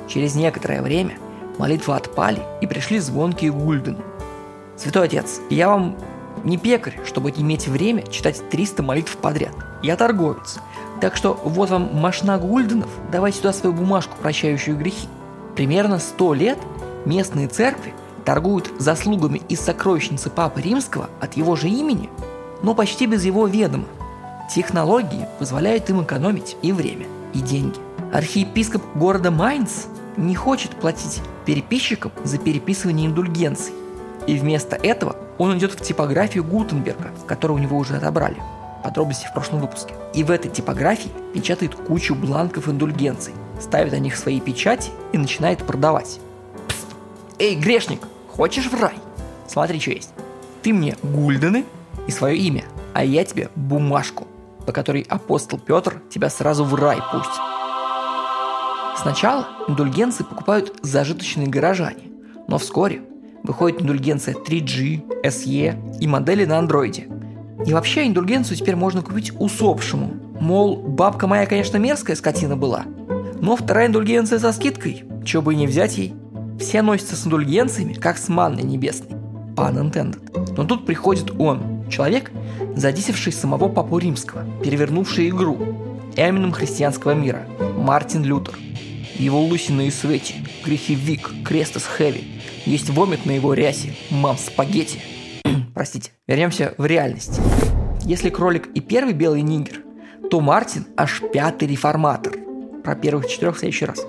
Через 0.07 0.35
некоторое 0.35 0.81
время 0.81 1.17
молитвы 1.57 1.95
отпали 1.95 2.41
и 2.61 2.67
пришли 2.67 2.99
звонкие 2.99 3.51
гульдены. 3.51 3.97
Святой 4.77 5.05
Отец, 5.05 5.39
я 5.49 5.69
вам 5.69 5.95
не 6.43 6.57
пекарь, 6.57 6.99
чтобы 7.05 7.31
иметь 7.31 7.67
время 7.67 8.03
читать 8.07 8.41
300 8.49 8.83
молитв 8.83 9.17
подряд. 9.17 9.53
Я 9.81 9.95
торговец. 9.95 10.59
Так 11.01 11.15
что 11.15 11.39
вот 11.43 11.69
вам 11.69 11.95
машина 11.95 12.37
гульденов, 12.37 12.89
давай 13.11 13.33
сюда 13.33 13.53
свою 13.53 13.75
бумажку, 13.75 14.15
прощающую 14.21 14.77
грехи. 14.77 15.07
Примерно 15.55 15.99
100 15.99 16.33
лет 16.33 16.57
местные 17.05 17.47
церкви 17.47 17.93
торгуют 18.25 18.71
заслугами 18.79 19.41
из 19.49 19.61
сокровищницы 19.61 20.29
Папы 20.29 20.61
Римского 20.61 21.09
от 21.21 21.37
его 21.37 21.55
же 21.55 21.69
имени, 21.69 22.09
но 22.63 22.73
почти 22.73 23.05
без 23.05 23.23
его 23.23 23.47
ведома. 23.47 23.85
Технологии 24.53 25.27
позволяют 25.39 25.89
им 25.89 26.03
экономить 26.03 26.57
и 26.61 26.71
время, 26.71 27.05
и 27.33 27.39
деньги. 27.39 27.79
Архиепископ 28.13 28.81
города 28.95 29.31
Майнц 29.31 29.85
не 30.17 30.35
хочет 30.35 30.71
платить 30.71 31.21
переписчикам 31.45 32.11
за 32.23 32.37
переписывание 32.37 33.07
индульгенций. 33.07 33.73
И 34.27 34.37
вместо 34.37 34.75
этого 34.75 35.15
он 35.37 35.57
идет 35.57 35.73
в 35.73 35.81
типографию 35.81 36.43
Гутенберга, 36.43 37.11
которую 37.27 37.59
у 37.59 37.61
него 37.61 37.77
уже 37.77 37.95
отобрали. 37.97 38.37
Подробности 38.83 39.27
в 39.27 39.33
прошлом 39.33 39.61
выпуске. 39.61 39.93
И 40.13 40.23
в 40.23 40.31
этой 40.31 40.49
типографии 40.49 41.11
печатает 41.33 41.75
кучу 41.75 42.15
бланков 42.15 42.69
индульгенций, 42.69 43.33
ставит 43.59 43.91
на 43.91 43.99
них 43.99 44.15
свои 44.15 44.39
печати 44.39 44.91
и 45.11 45.17
начинает 45.17 45.59
продавать. 45.59 46.19
Пст! 46.67 46.87
Эй, 47.39 47.55
грешник, 47.55 48.01
хочешь 48.27 48.67
в 48.67 48.79
рай? 48.79 48.95
Смотри, 49.47 49.79
что 49.79 49.91
есть. 49.91 50.11
Ты 50.61 50.73
мне 50.73 50.97
гульдены 51.03 51.65
и 52.07 52.11
свое 52.11 52.37
имя, 52.37 52.65
а 52.93 53.03
я 53.03 53.23
тебе 53.25 53.49
бумажку, 53.55 54.27
по 54.65 54.71
которой 54.71 55.05
апостол 55.09 55.59
Петр 55.59 56.01
тебя 56.09 56.29
сразу 56.29 56.63
в 56.63 56.73
рай 56.75 56.97
пустит. 57.11 57.54
Сначала 58.97 59.47
индульгенции 59.67 60.23
покупают 60.23 60.79
зажиточные 60.81 61.47
горожане, 61.47 62.11
но 62.47 62.57
вскоре 62.57 63.01
выходит 63.43 63.81
индульгенция 63.81 64.33
3G, 64.33 65.23
SE 65.23 65.99
и 65.99 66.07
модели 66.07 66.45
на 66.45 66.59
андроиде. 66.59 67.07
И 67.65 67.73
вообще 67.73 68.07
индульгенцию 68.07 68.57
теперь 68.57 68.75
можно 68.75 69.01
купить 69.01 69.31
усопшему. 69.37 70.13
Мол, 70.39 70.77
бабка 70.77 71.27
моя, 71.27 71.45
конечно, 71.45 71.77
мерзкая 71.77 72.15
скотина 72.15 72.55
была, 72.55 72.83
но 73.39 73.55
вторая 73.55 73.87
индульгенция 73.87 74.39
со 74.39 74.51
скидкой, 74.51 75.03
чего 75.23 75.41
бы 75.43 75.53
и 75.53 75.57
не 75.57 75.67
взять 75.67 75.97
ей. 75.97 76.13
Все 76.59 76.81
носятся 76.81 77.15
с 77.15 77.25
индульгенциями, 77.25 77.93
как 77.93 78.17
с 78.17 78.29
манной 78.29 78.63
небесной. 78.63 79.19
Pun 79.55 79.91
intended. 79.91 80.53
Но 80.57 80.65
тут 80.65 80.85
приходит 80.85 81.31
он, 81.39 81.85
человек, 81.89 82.31
задисевший 82.75 83.33
самого 83.33 83.69
Папу 83.69 83.97
Римского, 83.97 84.43
перевернувший 84.63 85.29
игру, 85.29 85.57
Эмином 86.17 86.51
христианского 86.51 87.11
мира, 87.11 87.45
Мартин 87.77 88.23
Лютер. 88.23 88.55
Его 89.17 89.41
лысины 89.41 89.87
и 89.87 89.91
свети, 89.91 90.35
грехи 90.63 90.93
Вик, 90.93 91.31
Крестос 91.45 91.83
Хэви, 91.83 92.41
есть 92.65 92.89
вомит 92.89 93.25
на 93.25 93.31
его 93.31 93.53
рясе, 93.53 93.93
мам 94.09 94.37
спагетти. 94.37 94.99
Простите, 95.73 96.11
вернемся 96.27 96.73
в 96.77 96.85
реальность. 96.85 97.39
Если 98.03 98.29
кролик 98.29 98.67
и 98.75 98.81
первый 98.81 99.13
белый 99.13 99.41
нигер, 99.41 99.83
то 100.29 100.41
Мартин 100.41 100.85
аж 100.97 101.21
пятый 101.31 101.67
реформатор. 101.67 102.33
Про 102.83 102.95
первых 102.95 103.27
четырех 103.27 103.55
в 103.55 103.59
следующий 103.59 103.85
раз. 103.85 104.05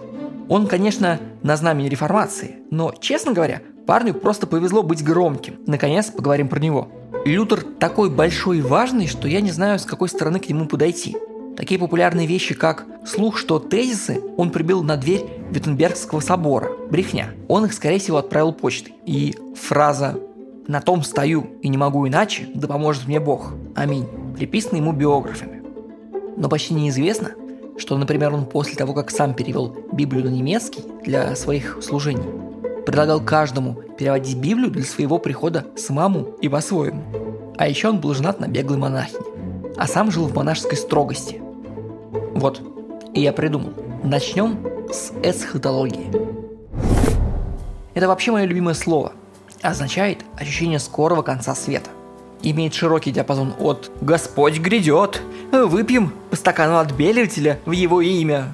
Он, 0.48 0.66
конечно, 0.66 1.20
на 1.42 1.56
знамени 1.56 1.88
реформации, 1.88 2.56
но, 2.70 2.92
честно 3.00 3.32
говоря, 3.32 3.62
парню 3.86 4.12
просто 4.12 4.46
повезло 4.46 4.82
быть 4.82 5.04
громким. 5.04 5.60
Наконец, 5.66 6.06
поговорим 6.06 6.48
про 6.48 6.58
него. 6.58 6.88
Лютер 7.24 7.62
такой 7.62 8.10
большой 8.10 8.58
и 8.58 8.62
важный, 8.62 9.06
что 9.06 9.28
я 9.28 9.40
не 9.40 9.50
знаю, 9.50 9.78
с 9.78 9.84
какой 9.84 10.08
стороны 10.08 10.40
к 10.40 10.48
нему 10.48 10.66
подойти. 10.66 11.16
Такие 11.56 11.80
популярные 11.80 12.26
вещи, 12.26 12.54
как 12.54 12.84
слух, 13.06 13.38
что 13.38 13.58
тезисы 13.58 14.20
он 14.36 14.50
прибил 14.50 14.82
на 14.82 14.96
дверь 14.96 15.24
Виттенбергского 15.50 16.20
собора. 16.20 16.70
Брехня. 16.90 17.30
Он 17.48 17.64
их, 17.64 17.72
скорее 17.72 17.98
всего, 17.98 18.18
отправил 18.18 18.52
почтой. 18.52 18.94
И 19.06 19.34
фраза 19.54 20.20
«на 20.66 20.80
том 20.80 21.02
стою 21.02 21.46
и 21.62 21.68
не 21.68 21.78
могу 21.78 22.06
иначе, 22.06 22.48
да 22.54 22.68
поможет 22.68 23.06
мне 23.06 23.20
Бог. 23.20 23.54
Аминь» 23.74 24.06
приписана 24.36 24.76
ему 24.76 24.92
биографами. 24.92 25.62
Но 26.36 26.48
почти 26.48 26.74
неизвестно, 26.74 27.30
что, 27.78 27.96
например, 27.96 28.34
он 28.34 28.44
после 28.44 28.74
того, 28.74 28.92
как 28.92 29.10
сам 29.10 29.34
перевел 29.34 29.74
Библию 29.92 30.24
на 30.24 30.28
немецкий 30.28 30.82
для 31.04 31.34
своих 31.36 31.78
служений, 31.82 32.24
предлагал 32.84 33.20
каждому 33.20 33.74
переводить 33.98 34.36
Библию 34.36 34.70
для 34.70 34.84
своего 34.84 35.18
прихода 35.18 35.66
самому 35.76 36.34
и 36.40 36.48
по-своему. 36.48 37.02
А 37.56 37.66
еще 37.66 37.88
он 37.88 38.00
был 38.00 38.14
женат 38.14 38.40
на 38.40 38.46
беглой 38.46 38.78
монахине, 38.78 39.20
а 39.76 39.86
сам 39.86 40.10
жил 40.10 40.26
в 40.26 40.34
монашеской 40.34 40.76
строгости, 40.76 41.40
вот, 42.34 42.60
и 43.14 43.20
я 43.20 43.32
придумал. 43.32 43.72
Начнем 44.04 44.58
с 44.92 45.12
эсхатологии. 45.22 46.10
Это 47.94 48.08
вообще 48.08 48.30
мое 48.30 48.44
любимое 48.44 48.74
слово. 48.74 49.12
Означает 49.62 50.24
ощущение 50.36 50.78
скорого 50.78 51.22
конца 51.22 51.54
света. 51.54 51.90
Имеет 52.42 52.74
широкий 52.74 53.10
диапазон 53.10 53.54
от 53.58 53.90
«Господь 54.00 54.58
грядет», 54.58 55.22
«Выпьем 55.50 56.12
по 56.30 56.36
стакану 56.36 56.76
отбеливателя 56.76 57.58
в 57.64 57.70
его 57.70 58.00
имя» 58.02 58.52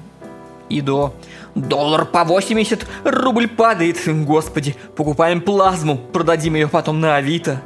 и 0.69 0.79
до 0.79 1.13
«Доллар 1.55 2.05
по 2.05 2.23
80, 2.23 2.87
рубль 3.03 3.47
падает, 3.47 3.97
господи, 4.07 4.75
покупаем 4.95 5.41
плазму, 5.41 5.97
продадим 5.97 6.55
ее 6.55 6.67
потом 6.69 7.01
на 7.01 7.17
Авито». 7.17 7.61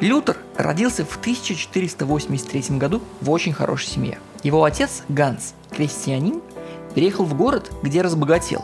Лютер 0.00 0.36
родился 0.56 1.04
в 1.04 1.16
1483 1.16 2.76
году 2.76 3.00
в 3.20 3.30
очень 3.30 3.52
хорошей 3.52 3.86
семье– 3.86 4.18
его 4.42 4.64
отец, 4.64 5.04
Ганс, 5.08 5.54
крестьянин, 5.70 6.40
переехал 6.94 7.24
в 7.24 7.34
город, 7.34 7.70
где 7.82 8.02
разбогател. 8.02 8.62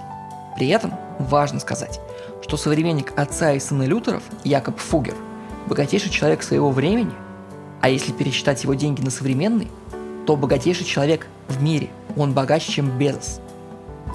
При 0.56 0.68
этом 0.68 0.92
важно 1.20 1.60
сказать, 1.60 2.00
что 2.42 2.56
современник 2.56 3.12
отца 3.16 3.52
и 3.52 3.60
сына 3.60 3.84
Лютеров, 3.84 4.24
Якоб 4.42 4.78
Фугер, 4.78 5.14
богатейший 5.66 6.10
человек 6.10 6.42
своего 6.42 6.70
времени, 6.70 7.12
а 7.80 7.88
если 7.88 8.10
пересчитать 8.10 8.64
его 8.64 8.74
деньги 8.74 9.02
на 9.02 9.10
современный, 9.10 9.68
то 10.26 10.36
богатейший 10.36 10.84
человек 10.84 11.28
в 11.46 11.62
мире, 11.62 11.90
он 12.16 12.32
богаче, 12.32 12.72
чем 12.72 12.98
Безос. 12.98 13.40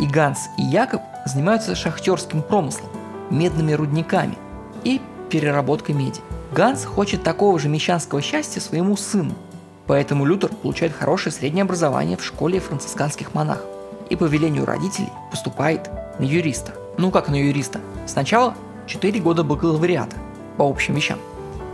И 0.02 0.06
Ганс 0.06 0.40
и 0.58 0.64
Якоб 0.64 1.02
занимаются 1.26 1.76
шахтерским 1.76 2.42
промыслом, 2.42 2.90
медными 3.30 3.72
рудниками 3.72 4.38
и 4.84 5.00
переработкой 5.30 5.96
меди. 5.96 6.20
Ганс 6.52 6.84
хочет 6.84 7.24
такого 7.24 7.58
же 7.58 7.70
мещанского 7.70 8.22
счастья 8.22 8.60
своему 8.60 8.98
сыну– 8.98 9.34
Поэтому 9.88 10.26
Лютер 10.26 10.50
получает 10.50 10.94
хорошее 10.94 11.34
среднее 11.34 11.64
образование 11.64 12.18
в 12.18 12.24
школе 12.24 12.60
францисканских 12.60 13.34
монахов 13.34 13.66
и 14.10 14.16
по 14.16 14.26
велению 14.26 14.66
родителей 14.66 15.10
поступает 15.32 15.90
на 16.20 16.24
юриста. 16.24 16.74
Ну 16.98 17.12
как 17.12 17.30
на 17.30 17.36
юриста? 17.36 17.80
Сначала 18.06 18.56
4 18.88 19.20
года 19.20 19.44
бакалавриата 19.44 20.16
по 20.58 20.64
общим 20.64 20.96
вещам. 20.96 21.20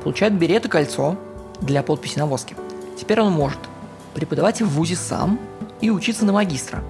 Получает 0.03 0.33
берет 0.33 0.65
и 0.65 0.69
кольцо 0.69 1.17
для 1.61 1.83
подписи 1.83 2.17
на 2.17 2.25
воске. 2.25 2.55
Теперь 2.97 3.21
он 3.21 3.31
может 3.31 3.59
преподавать 4.13 4.61
в 4.61 4.69
ВУЗе 4.69 4.95
сам 4.95 5.39
и 5.81 5.89
учиться 5.89 6.25
на 6.25 6.33
магистра 6.33 6.83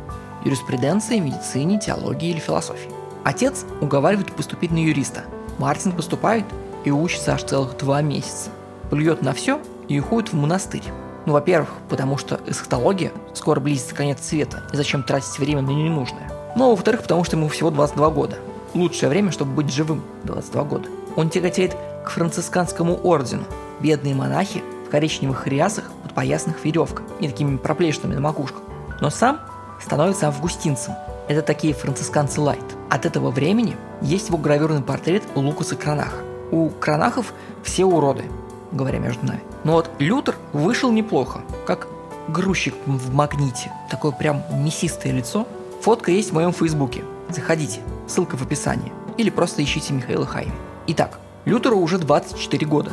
юриспруденции, 0.44 1.20
медицине, 1.20 1.80
теологии 1.80 2.30
или 2.30 2.40
философии. 2.40 2.90
Отец 3.24 3.66
уговаривает 3.82 4.32
поступить 4.32 4.72
на 4.72 4.78
юриста. 4.78 5.26
Мартин 5.58 5.92
поступает 5.92 6.46
и 6.86 6.92
учится 6.92 7.34
аж 7.34 7.44
целых 7.44 7.78
два 7.78 8.02
месяца. 8.02 8.50
Плюет 8.90 9.22
на 9.22 9.34
все 9.34 9.60
и 9.88 10.00
уходит 10.00 10.32
в 10.32 10.36
монастырь. 10.36 10.84
Ну, 11.26 11.34
во-первых, 11.34 11.70
потому 11.90 12.18
что 12.18 12.40
эсхатология 12.48 13.12
скоро 13.34 13.60
близится 13.60 13.96
конец 13.96 14.20
света, 14.22 14.64
и 14.74 14.78
зачем 14.78 15.04
тратить 15.04 15.38
время 15.40 15.62
на 15.62 15.72
ненужное. 15.72 16.32
Ну, 16.56 16.68
а 16.68 16.70
во-вторых, 16.72 17.02
потому 17.02 17.24
что 17.24 17.38
ему 17.38 17.48
всего 17.50 17.70
22 17.72 18.10
года. 18.10 18.38
Лучшее 18.74 19.10
время, 19.10 19.32
чтобы 19.32 19.54
быть 19.54 19.72
живым– 19.72 20.04
22 20.24 20.64
года. 20.64 20.90
Он 21.16 21.30
тяготеет 21.30 21.76
к 22.06 22.10
францисканскому 22.10 23.00
ордену. 23.04 23.44
Бедные 23.80 24.16
монахи 24.16 24.64
в 24.88 24.90
коричневых 24.90 25.48
рясах 25.48 25.92
под 26.04 26.14
поясных 26.14 26.64
веревках 26.66 27.06
и 27.20 27.28
такими 27.28 27.58
проплешинами 27.58 28.16
на 28.16 28.22
макушках. 28.22 28.62
Но 29.02 29.10
сам 29.10 29.40
становится 29.82 30.28
августинцем. 30.28 30.96
Это 31.28 31.42
такие 31.42 31.74
францисканцы 31.74 32.42
лайт. 32.42 32.64
От 32.90 33.06
этого 33.06 33.30
времени 33.30 33.78
есть 34.02 34.30
его 34.30 34.38
гравюрный 34.38 34.82
портрет 34.82 35.24
Лукаса 35.36 35.76
Кранаха. 35.76 36.18
У 36.52 36.70
Кранахов 36.70 37.34
все 37.64 37.86
уроды, 37.86 38.24
говоря 38.72 39.00
между 39.00 39.26
нами. 39.26 39.42
Но 39.64 39.74
вот 39.74 39.90
Лютер 40.00 40.36
вышел 40.54 40.92
неплохо, 40.92 41.42
как 41.66 41.88
грузчик 42.28 42.76
в 42.86 43.14
магните. 43.14 43.72
Такое 43.90 44.12
прям 44.12 44.44
мясистое 44.52 45.12
лицо. 45.12 45.48
Фотка 45.82 46.12
есть 46.12 46.32
в 46.32 46.34
моем 46.34 46.52
фейсбуке. 46.52 47.04
Заходите, 47.30 47.80
ссылка 48.08 48.38
в 48.38 48.42
описании. 48.44 48.92
Или 49.18 49.30
просто 49.30 49.64
ищите 49.64 49.94
Михаила 49.94 50.26
Хайми. 50.26 50.54
Итак, 50.88 51.20
Лютеру 51.46 51.78
уже 51.78 51.98
24 51.98 52.66
года. 52.66 52.92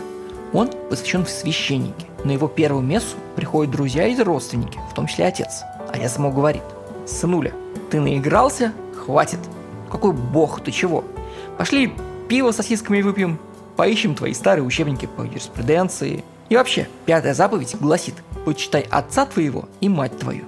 Он 0.52 0.71
посвящен 0.88 1.25
в 1.25 1.30
священники. 1.30 2.06
На 2.25 2.30
его 2.30 2.49
первую 2.49 2.83
мессу 2.83 3.16
приходят 3.35 3.73
друзья 3.73 4.06
и 4.06 4.21
родственники, 4.21 4.78
в 4.90 4.95
том 4.95 5.06
числе 5.06 5.26
отец. 5.26 5.62
А 5.92 5.99
я 5.99 6.09
ему 6.09 6.33
говорит, 6.33 6.62
сынуля, 7.06 7.52
ты 7.90 8.00
наигрался? 8.00 8.73
Хватит. 8.95 9.38
Какой 9.90 10.12
бог, 10.12 10.61
ты 10.61 10.71
чего? 10.73 11.04
Пошли 11.59 11.92
пиво 12.28 12.50
с 12.52 12.56
сосисками 12.56 13.02
выпьем, 13.02 13.38
поищем 13.76 14.14
твои 14.14 14.35
старые 14.35 14.64
учебники 14.64 15.06
по 15.06 15.23
юриспруденции. 15.23 16.25
И 16.49 16.56
вообще, 16.56 16.88
пятая 17.04 17.35
заповедь 17.35 17.76
гласит 17.78 18.14
«Почитай 18.45 18.87
отца 18.90 19.26
твоего 19.26 19.68
и 19.80 19.88
мать 19.88 20.18
твою». 20.18 20.45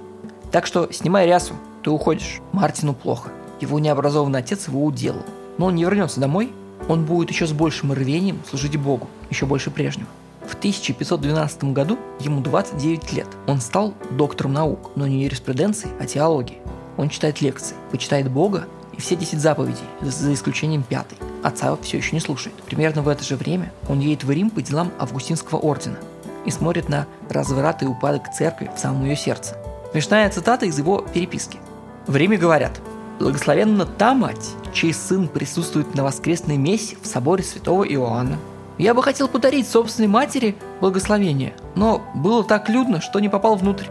Так 0.51 0.65
что 0.65 0.91
снимай 0.91 1.27
рясу, 1.27 1.53
ты 1.83 1.91
уходишь. 1.91 2.41
Мартину 2.51 2.93
плохо. 2.93 3.29
Его 3.61 3.79
необразованный 3.79 4.39
отец 4.39 4.67
его 4.67 4.83
уделал. 4.83 5.23
Но 5.57 5.67
он 5.67 5.75
не 5.75 5.83
вернется 5.83 6.19
домой, 6.19 6.51
он 6.87 7.05
будет 7.05 7.29
еще 7.29 7.45
с 7.45 7.51
большим 7.51 7.93
рвением 7.93 8.39
служить 8.49 8.77
Богу, 8.77 9.07
еще 9.29 9.45
больше 9.45 9.69
прежнего. 9.69 10.07
В 10.47 10.55
1512 10.55 11.65
году 11.65 11.99
ему 12.19 12.41
29 12.41 13.13
лет. 13.13 13.27
Он 13.45 13.61
стал 13.61 13.93
доктором 14.11 14.53
наук, 14.53 14.91
но 14.95 15.05
не 15.05 15.23
юриспруденции, 15.23 15.89
а 15.99 16.05
теологии. 16.05 16.57
Он 16.97 17.09
читает 17.09 17.41
лекции, 17.41 17.75
почитает 17.91 18.31
Бога 18.31 18.65
и 18.97 19.01
все 19.01 19.15
10 19.15 19.39
заповедей, 19.39 19.83
за 20.01 20.33
исключением 20.33 20.83
пятой. 20.83 21.17
Отца 21.43 21.75
все 21.81 21.97
еще 21.97 22.15
не 22.15 22.19
слушает. 22.19 22.55
Примерно 22.63 23.01
в 23.01 23.07
это 23.07 23.23
же 23.23 23.35
время 23.35 23.71
он 23.87 23.99
едет 23.99 24.23
в 24.23 24.31
Рим 24.31 24.49
по 24.49 24.61
делам 24.61 24.91
Августинского 24.99 25.59
ордена 25.59 25.97
и 26.45 26.51
смотрит 26.51 26.89
на 26.89 27.07
разврат 27.29 27.83
и 27.83 27.85
упадок 27.85 28.31
церкви 28.31 28.69
в 28.75 28.79
самом 28.79 29.05
ее 29.05 29.15
сердце. 29.15 29.55
Смешная 29.91 30.29
цитата 30.29 30.65
из 30.65 30.77
его 30.77 31.05
переписки. 31.13 31.59
В 32.07 32.15
Риме 32.15 32.37
говорят, 32.37 32.79
благословенна 33.19 33.85
та 33.85 34.13
мать, 34.13 34.51
чей 34.73 34.93
сын 34.93 35.27
присутствует 35.27 35.95
на 35.95 36.03
воскресной 36.03 36.57
мессе 36.57 36.97
в 37.01 37.07
соборе 37.07 37.43
святого 37.43 37.83
Иоанна. 37.83 38.37
Я 38.77 38.93
бы 38.93 39.03
хотел 39.03 39.27
подарить 39.27 39.67
собственной 39.67 40.07
матери 40.07 40.55
благословение, 40.79 41.53
но 41.75 42.01
было 42.15 42.43
так 42.43 42.69
людно, 42.69 43.01
что 43.01 43.19
не 43.19 43.29
попал 43.29 43.55
внутрь. 43.55 43.87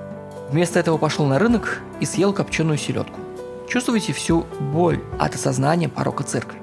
Вместо 0.51 0.79
этого 0.79 0.97
пошел 0.97 1.27
на 1.27 1.39
рынок 1.39 1.83
и 2.01 2.07
съел 2.07 2.33
копченую 2.33 2.79
селедку. 2.79 3.21
Чувствуете 3.69 4.15
всю 4.15 4.47
боль 4.73 5.01
от 5.19 5.35
осознания 5.35 5.91
порока 5.91 6.25
церкви. 6.25 6.59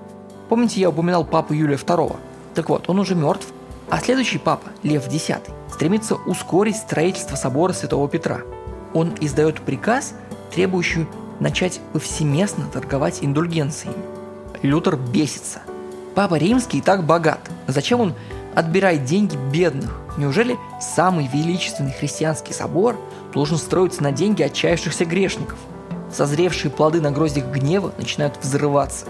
Помните, 0.50 0.80
я 0.80 0.90
упоминал 0.90 1.26
папу 1.26 1.54
Юлия 1.54 1.78
II? 1.78 2.16
Так 2.54 2.70
вот, 2.70 2.90
он 2.90 3.00
уже 3.00 3.16
мертв, 3.16 3.48
а 3.90 4.00
следующий 4.00 4.38
папа, 4.38 4.70
Лев 4.84 5.08
X, 5.12 5.32
стремится 5.72 6.16
ускорить 6.16 6.78
строительство 6.78 7.36
собора 7.36 7.74
Святого 7.74 8.08
Петра. 8.08 8.42
Он 8.94 9.14
издает 9.20 9.62
приказ, 9.62 10.14
требующий 10.54 11.08
начать 11.40 11.80
повсеместно 11.94 12.66
торговать 12.72 13.20
индульгенциями. 13.22 13.98
Лютер 14.62 14.96
бесится. 14.96 15.62
Папа 16.16 16.36
Римский 16.36 16.78
и 16.78 16.82
так 16.82 17.04
богат. 17.04 17.42
Зачем 17.68 18.00
он 18.00 18.14
отбирает 18.56 19.04
деньги 19.04 19.36
бедных? 19.52 19.92
Неужели 20.18 20.58
самый 20.80 21.28
величественный 21.28 21.92
христианский 21.92 22.54
собор 22.54 22.96
должен 23.34 23.58
строиться 23.58 24.02
на 24.02 24.14
деньги 24.14 24.44
отчаявшихся 24.44 25.04
грешников? 25.04 25.58
Созревшие 26.10 26.72
плоды 26.72 27.02
на 27.02 27.12
гроздях 27.12 27.46
гнева 27.48 27.92
начинают 27.98 28.38
взрываться. 28.42 29.08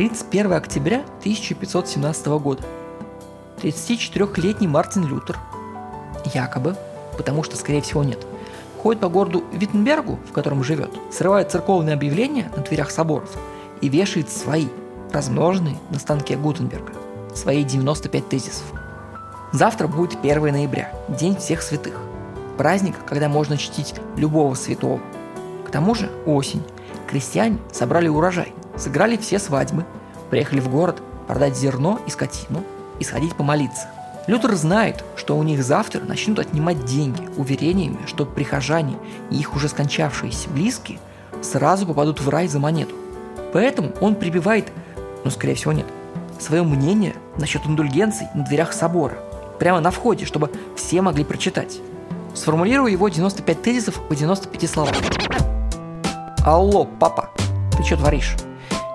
31 0.00 0.54
октября 0.54 1.00
1517 1.18 2.26
года. 2.38 2.64
34-летний 3.58 4.66
Мартин 4.66 5.04
Лютер, 5.06 5.36
якобы, 6.32 6.74
потому 7.18 7.42
что, 7.42 7.54
скорее 7.58 7.82
всего, 7.82 8.02
нет, 8.02 8.26
ходит 8.82 9.02
по 9.02 9.10
городу 9.10 9.44
Виттенбергу, 9.52 10.18
в 10.26 10.32
котором 10.32 10.64
живет, 10.64 10.90
срывает 11.12 11.50
церковные 11.50 11.92
объявления 11.92 12.50
на 12.56 12.62
дверях 12.62 12.90
соборов 12.90 13.28
и 13.82 13.90
вешает 13.90 14.30
свои, 14.30 14.68
размноженные 15.12 15.76
на 15.90 15.98
станке 15.98 16.38
Гутенберга, 16.38 16.94
свои 17.34 17.62
95 17.62 18.26
тезисов. 18.26 18.72
Завтра 19.52 19.86
будет 19.86 20.18
1 20.22 20.40
ноября, 20.44 20.94
День 21.08 21.36
всех 21.36 21.60
святых. 21.60 22.00
Праздник, 22.56 22.94
когда 23.04 23.28
можно 23.28 23.58
чтить 23.58 23.96
любого 24.16 24.54
святого. 24.54 24.98
К 25.66 25.70
тому 25.70 25.94
же 25.94 26.10
осень. 26.24 26.62
Крестьяне 27.06 27.58
собрали 27.70 28.08
урожай, 28.08 28.54
сыграли 28.80 29.16
все 29.16 29.38
свадьбы, 29.38 29.84
приехали 30.30 30.60
в 30.60 30.68
город 30.68 31.02
продать 31.28 31.56
зерно 31.56 32.00
и 32.06 32.10
скотину 32.10 32.64
и 32.98 33.04
сходить 33.04 33.36
помолиться. 33.36 33.88
Лютер 34.26 34.54
знает, 34.54 35.04
что 35.16 35.36
у 35.36 35.42
них 35.42 35.62
завтра 35.62 36.00
начнут 36.00 36.38
отнимать 36.38 36.84
деньги 36.84 37.28
уверениями, 37.36 37.98
что 38.06 38.26
прихожане 38.26 38.96
и 39.30 39.36
их 39.36 39.54
уже 39.54 39.68
скончавшиеся 39.68 40.50
близкие 40.50 40.98
сразу 41.42 41.86
попадут 41.86 42.20
в 42.20 42.28
рай 42.28 42.48
за 42.48 42.58
монету. 42.58 42.94
Поэтому 43.52 43.92
он 44.00 44.14
прибивает, 44.14 44.72
ну 45.24 45.30
скорее 45.30 45.54
всего 45.54 45.72
нет, 45.72 45.86
свое 46.38 46.62
мнение 46.62 47.14
насчет 47.38 47.66
индульгенций 47.66 48.28
на 48.34 48.44
дверях 48.44 48.72
собора, 48.72 49.18
прямо 49.58 49.80
на 49.80 49.90
входе, 49.90 50.24
чтобы 50.26 50.50
все 50.76 51.02
могли 51.02 51.24
прочитать. 51.24 51.80
Сформулирую 52.34 52.92
его 52.92 53.08
95 53.08 53.62
тезисов 53.62 54.00
по 54.08 54.14
95 54.14 54.70
словам. 54.70 54.94
Алло, 56.44 56.86
папа, 56.98 57.30
ты 57.76 57.82
что 57.82 57.96
творишь? 57.96 58.36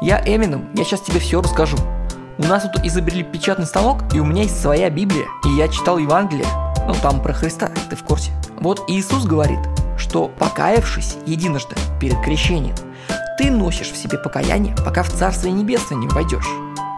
Я 0.05 0.21
Эмином, 0.23 0.69
я 0.75 0.83
сейчас 0.83 1.01
тебе 1.01 1.19
все 1.19 1.41
расскажу. 1.41 1.77
У 2.37 2.43
нас 2.43 2.61
тут 2.61 2.85
изобрели 2.85 3.23
печатный 3.23 3.65
станок, 3.65 4.03
и 4.13 4.19
у 4.19 4.23
меня 4.23 4.43
есть 4.43 4.61
своя 4.61 4.91
Библия, 4.91 5.25
и 5.43 5.49
я 5.57 5.67
читал 5.67 5.97
Евангелие. 5.97 6.45
Ну, 6.87 6.93
там 7.01 7.23
про 7.23 7.33
Христа, 7.33 7.71
ты 7.89 7.95
в 7.95 8.03
курсе. 8.03 8.29
Вот 8.59 8.83
Иисус 8.87 9.25
говорит, 9.25 9.57
что 9.97 10.27
покаявшись 10.27 11.17
единожды 11.25 11.75
перед 11.99 12.21
крещением, 12.21 12.75
ты 13.39 13.49
носишь 13.49 13.89
в 13.89 13.97
себе 13.97 14.19
покаяние, 14.19 14.75
пока 14.85 15.01
в 15.01 15.09
Царствие 15.09 15.51
Небесное 15.53 15.97
не 15.97 16.07
войдешь. 16.07 16.51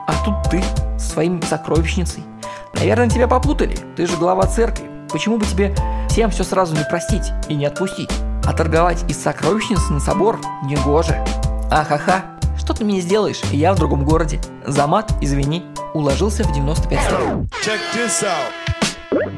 А 0.06 0.14
тут 0.26 0.36
ты 0.52 0.62
своим 1.00 1.42
сокровищницей. 1.42 2.26
Наверное, 2.74 3.10
тебя 3.10 3.30
попутали. 3.30 3.78
Ты 3.96 4.06
же 4.06 4.18
глава 4.18 4.48
церкви. 4.48 4.92
Почему 5.10 5.38
бы 5.38 5.46
тебе 5.46 5.74
всем 6.10 6.30
все 6.30 6.44
сразу 6.44 6.76
не 6.76 6.84
простить 6.84 7.32
и 7.48 7.56
не 7.56 7.68
отпустить? 7.68 8.12
А 8.44 8.52
торговать 8.52 9.10
из 9.10 9.18
сокровищницы 9.24 9.94
на 9.94 10.02
собор 10.02 10.42
негоже. 10.66 11.24
Ахаха, 11.72 12.26
что 12.68 12.74
ты 12.74 12.84
мне 12.84 13.00
сделаешь? 13.00 13.40
Я 13.54 13.74
в 13.74 13.78
другом 13.78 14.04
городе. 14.04 14.42
Замат, 14.66 15.14
извини, 15.22 15.64
уложился 15.94 16.44
в 16.44 16.52
95 16.52 17.00
слов. 17.10 17.46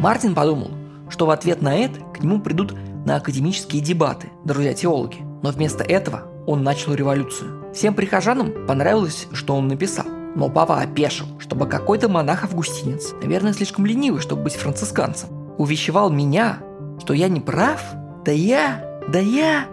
Мартин 0.01 0.33
подумал, 0.33 0.71
что 1.11 1.27
в 1.27 1.29
ответ 1.29 1.61
на 1.61 1.75
это 1.75 1.99
к 2.11 2.23
нему 2.23 2.41
придут 2.41 2.73
на 3.05 3.17
академические 3.17 3.83
дебаты 3.83 4.31
друзья-теологи. 4.45 5.17
Но 5.43 5.51
вместо 5.51 5.83
этого 5.83 6.23
он 6.47 6.63
начал 6.63 6.95
революцию. 6.95 7.71
Всем 7.71 7.93
прихожанам 7.93 8.65
понравилось, 8.65 9.27
что 9.31 9.55
он 9.55 9.67
написал. 9.67 10.07
Но 10.35 10.49
папа 10.49 10.79
опешил, 10.79 11.27
чтобы 11.37 11.67
какой-то 11.67 12.09
монах-августинец, 12.09 13.13
наверное, 13.21 13.53
слишком 13.53 13.85
ленивый, 13.85 14.21
чтобы 14.21 14.41
быть 14.41 14.55
францисканцем, 14.55 15.29
увещевал 15.59 16.09
меня, 16.09 16.63
что 16.99 17.13
я 17.13 17.27
не 17.27 17.41
прав. 17.41 17.79
Да 18.25 18.31
я, 18.31 19.03
да 19.07 19.19
я. 19.19 19.67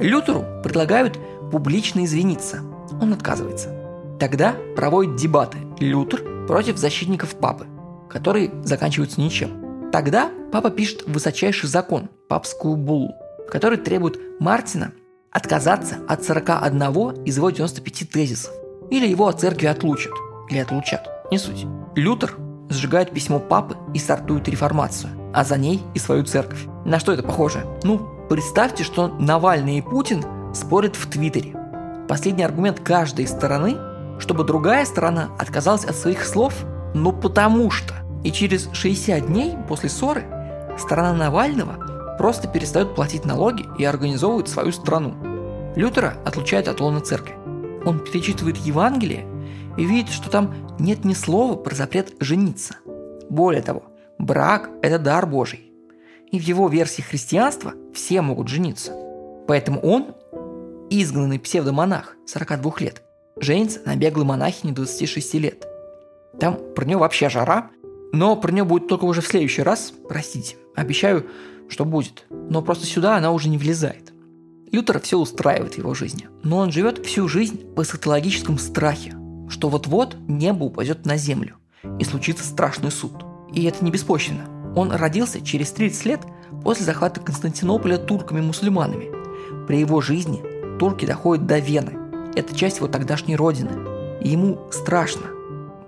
Лютеру 0.00 0.42
предлагают 0.62 1.18
публично 1.52 2.02
извиниться. 2.06 2.62
Он 3.00 3.12
отказывается. 3.12 3.70
Тогда 4.18 4.54
проводят 4.76 5.16
дебаты 5.16 5.58
Лютер 5.78 6.46
против 6.46 6.76
защитников 6.76 7.34
папы, 7.36 7.66
которые 8.08 8.52
заканчиваются 8.64 9.20
ничем. 9.20 9.90
Тогда 9.90 10.30
папа 10.52 10.70
пишет 10.70 11.04
высочайший 11.06 11.68
закон, 11.68 12.08
папскую 12.28 12.76
буллу, 12.76 13.14
который 13.50 13.78
требует 13.78 14.18
Мартина 14.40 14.92
отказаться 15.30 15.96
от 16.08 16.24
41 16.24 17.24
из 17.24 17.36
его 17.36 17.50
95 17.50 18.10
тезисов. 18.10 18.52
Или 18.90 19.06
его 19.06 19.26
от 19.26 19.40
церкви 19.40 19.66
отлучат. 19.66 20.12
Или 20.48 20.58
отлучат. 20.60 21.08
Не 21.30 21.38
суть. 21.38 21.66
Лютер 21.96 22.36
сжигает 22.70 23.12
письмо 23.12 23.40
папы 23.40 23.76
и 23.92 23.98
стартует 23.98 24.48
реформацию, 24.48 25.10
а 25.34 25.44
за 25.44 25.58
ней 25.58 25.82
и 25.94 25.98
свою 25.98 26.24
церковь. 26.24 26.66
На 26.84 26.98
что 26.98 27.12
это 27.12 27.22
похоже? 27.22 27.66
Ну, 27.82 28.08
представьте, 28.28 28.84
что 28.84 29.08
Навальный 29.08 29.78
и 29.78 29.82
Путин 29.82 30.24
спорят 30.54 30.96
в 30.96 31.10
Твиттере. 31.10 31.54
Последний 32.08 32.44
аргумент 32.44 32.80
каждой 32.80 33.26
стороны, 33.26 33.76
чтобы 34.18 34.44
другая 34.44 34.84
сторона 34.84 35.30
отказалась 35.38 35.84
от 35.84 35.96
своих 35.96 36.24
слов, 36.24 36.54
ну 36.94 37.12
потому 37.12 37.70
что. 37.70 37.94
И 38.22 38.30
через 38.30 38.68
60 38.72 39.26
дней 39.26 39.54
после 39.68 39.88
ссоры 39.88 40.24
сторона 40.78 41.12
Навального 41.14 42.16
просто 42.18 42.48
перестает 42.48 42.94
платить 42.94 43.24
налоги 43.24 43.64
и 43.78 43.84
организовывает 43.84 44.48
свою 44.48 44.72
страну. 44.72 45.14
Лютера 45.76 46.14
отлучают 46.24 46.68
от 46.68 46.80
лона 46.80 47.00
церкви. 47.00 47.34
Он 47.84 47.98
перечитывает 47.98 48.56
Евангелие 48.58 49.26
и 49.76 49.84
видит, 49.84 50.10
что 50.10 50.30
там 50.30 50.54
нет 50.78 51.04
ни 51.04 51.14
слова 51.14 51.56
про 51.56 51.74
запрет 51.74 52.14
жениться. 52.20 52.76
Более 53.28 53.62
того, 53.62 53.84
брак– 54.18 54.70
это 54.82 54.98
дар 54.98 55.26
Божий. 55.26 55.72
И 56.30 56.38
в 56.38 56.42
его 56.42 56.68
версии 56.68 57.02
христианства 57.02 57.74
все 57.92 58.22
могут 58.22 58.48
жениться. 58.48 58.92
Поэтому 59.46 59.80
он, 59.80 60.14
изгнанный 60.90 61.38
псевдомонах 61.38 62.16
42 62.26 62.72
лет, 62.80 63.02
женится 63.38 63.80
на 63.84 63.96
беглой 63.96 64.24
монахине 64.24 64.72
26 64.72 65.34
лет. 65.34 65.66
Там 66.38 66.58
про 66.74 66.84
нее 66.84 66.98
вообще 66.98 67.28
жара, 67.28 67.70
но 68.12 68.36
про 68.36 68.52
нее 68.52 68.64
будет 68.64 68.88
только 68.88 69.04
уже 69.04 69.20
в 69.20 69.26
следующий 69.26 69.62
раз, 69.62 69.92
простите. 70.08 70.56
Обещаю, 70.74 71.26
что 71.68 71.84
будет. 71.84 72.24
Но 72.30 72.62
просто 72.62 72.86
сюда 72.86 73.16
она 73.16 73.32
уже 73.32 73.48
не 73.48 73.58
влезает. 73.58 74.12
Лютер 74.70 75.00
все 75.00 75.18
устраивает 75.18 75.74
в 75.74 75.78
его 75.78 75.94
жизни, 75.94 76.28
но 76.42 76.58
он 76.58 76.72
живет 76.72 77.04
всю 77.06 77.28
жизнь 77.28 77.74
по 77.74 77.82
эсхатологическом 77.82 78.58
страхе, 78.58 79.14
что 79.48 79.68
вот-вот 79.68 80.16
небо 80.26 80.64
упадет 80.64 81.06
на 81.06 81.16
землю 81.16 81.56
и 82.00 82.04
случится 82.04 82.44
страшный 82.44 82.90
суд. 82.90 83.12
И 83.52 83.64
это 83.64 83.84
не 83.84 83.92
беспочвенно. 83.92 84.48
Он 84.74 84.90
родился 84.90 85.40
через 85.40 85.70
30 85.70 86.04
лет 86.06 86.20
после 86.64 86.84
захвата 86.84 87.20
Константинополя 87.20 87.98
турками-мусульманами. 87.98 89.66
При 89.66 89.78
его 89.78 90.00
жизни 90.00 90.42
турки 90.78 91.06
доходят 91.06 91.46
до 91.46 91.58
Вены. 91.58 91.96
Это 92.34 92.54
часть 92.54 92.78
его 92.78 92.88
тогдашней 92.88 93.36
родины. 93.36 93.70
И 94.20 94.30
ему 94.30 94.58
страшно. 94.70 95.22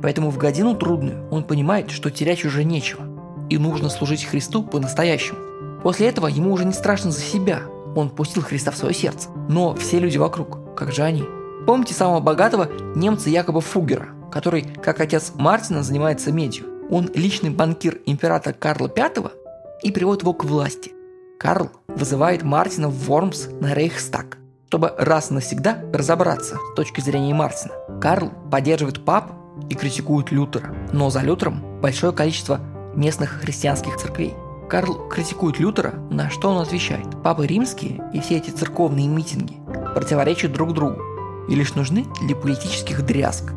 Поэтому 0.01 0.31
в 0.31 0.39
годину 0.39 0.75
трудную 0.75 1.29
он 1.31 1.45
понимает, 1.45 1.91
что 1.91 2.11
терять 2.11 2.45
уже 2.45 2.65
нечего. 2.65 3.05
И 3.49 3.59
нужно 3.59 3.89
служить 3.89 4.25
Христу 4.25 4.63
по-настоящему. 4.63 5.39
После 5.83 6.09
этого 6.09 6.27
ему 6.27 6.53
уже 6.53 6.65
не 6.65 6.73
страшно 6.73 7.11
за 7.11 7.21
себя, 7.21 7.63
он 7.95 8.11
пустил 8.11 8.43
Христа 8.43 8.71
в 8.71 8.77
свое 8.77 8.95
сердце. 8.95 9.31
Но 9.49 9.75
все 9.75 9.99
люди 9.99 10.19
вокруг, 10.19 10.75
как 10.77 10.93
же 10.93 11.03
они? 11.03 11.25
Помните 11.67 11.95
самого 11.95 12.21
богатого 12.21 12.69
немца 12.95 13.31
Якоба 13.31 13.61
Фугера, 13.61 14.09
который, 14.31 14.63
как 14.63 15.01
отец 15.01 15.33
Мартина, 15.35 15.83
занимается 15.83 16.31
медью? 16.31 16.67
Он 16.91 17.11
личный 17.15 17.51
банкир 17.51 18.01
императора 18.07 18.53
Карла 18.53 18.89
V 18.95 19.31
и 19.83 19.91
приводит 19.91 20.23
его 20.23 20.33
к 20.35 20.45
власти. 20.45 20.93
Карл 21.39 21.71
вызывает 21.89 22.43
Мартина 22.43 22.89
в 22.89 22.95
Вормс 23.07 23.49
на 23.61 23.75
Рейхстаг, 23.75 24.39
чтобы 24.69 24.93
раз 24.99 25.31
навсегда 25.31 25.79
разобраться 25.93 26.57
с 26.57 26.75
точки 26.75 27.01
зрения 27.01 27.35
Мартина. 27.35 27.75
Карл 28.01 28.33
поддерживает 28.51 29.05
пап 29.05 29.33
и 29.71 29.75
критикует 29.75 30.31
Лютера, 30.31 30.75
но 30.93 31.11
за 31.11 31.21
Лютером 31.21 31.81
большое 31.81 32.13
количество 32.13 32.61
местных 32.95 33.41
христианских 33.41 33.97
церквей– 33.97 34.35
Карл 34.69 35.09
критикует 35.09 35.61
Лютера, 35.61 35.95
на 36.11 36.29
что 36.29 36.51
он 36.51 36.59
отвечает. 36.59 37.07
Папы 37.23 37.47
римские 37.47 38.03
и 38.13 38.21
все 38.21 38.37
эти 38.39 38.51
церковные 38.51 39.07
митинги 39.07 39.59
противоречат 39.95 40.53
друг 40.53 40.75
другу 40.75 41.01
и 41.49 41.55
лишь 41.55 41.75
нужны 41.75 42.05
для 42.23 42.35
политических 42.35 43.07
дрязг. 43.07 43.53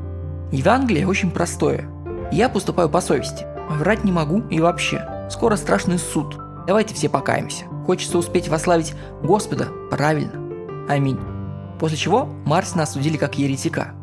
Евангелие 0.52 1.08
очень 1.08 1.32
простое. 1.32 1.90
Я 2.32 2.48
поступаю 2.48 2.90
по 2.90 3.02
совести. 3.02 3.46
Врать 3.70 4.04
не 4.04 4.12
могу 4.12 4.42
и 4.50 4.60
вообще. 4.60 5.28
Скоро 5.32 5.56
страшный 5.56 5.98
суд. 5.98 6.38
Давайте 6.68 6.94
все 6.94 7.10
покаемся. 7.10 7.66
Хочется 7.86 8.18
успеть 8.18 8.48
вославить 8.48 8.94
Господа 9.24 9.68
правильно. 9.90 10.49
Аминь. 10.90 11.20
После 11.80 11.98
чего 11.98 12.26
Мартина 12.46 12.84
осудили 12.84 13.16
как 13.16 13.38
еретика. 13.38 13.94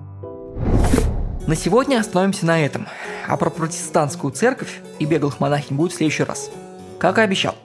На 1.49 1.57
сегодня 1.57 1.99
остановимся 1.99 2.46
на 2.46 2.64
этом. 2.64 2.87
А 3.27 3.37
про 3.37 3.51
протестантскую 3.51 4.33
церковь 4.33 4.81
и 5.01 5.05
беглых 5.05 5.40
монахинь 5.40 5.75
будет 5.75 5.92
в 5.92 5.96
следующий 5.96 6.22
раз. 6.22 6.49
Как 7.01 7.18
и 7.18 7.22
обещал, 7.22 7.57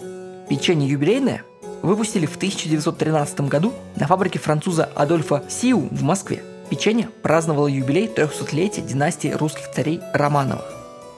печенье 0.49 0.89
юбилейное 0.89 1.43
выпустили 1.83 2.25
в 2.25 2.35
1913 2.35 3.41
году 3.41 3.73
на 3.95 4.07
фабрике 4.07 4.39
француза 4.39 4.85
Адольфа 4.95 5.43
Сиу 5.47 5.87
в 5.91 6.01
Москве. 6.01 6.43
Печенье 6.71 7.07
праздновало 7.21 7.67
юбилей 7.67 8.07
300-летия 8.07 8.81
династии 8.81 9.27
русских 9.27 9.69
царей 9.71 10.01
Романовых. 10.13 10.65